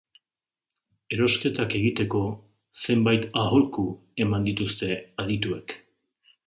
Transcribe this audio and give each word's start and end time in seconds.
Erosketak 1.17 1.75
egiteko 1.81 2.21
zenbait 2.87 3.29
aholku 3.43 3.87
eman 4.27 4.51
dituzte 4.51 4.95
adituek. 5.27 5.83